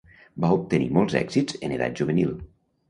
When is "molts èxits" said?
0.97-1.61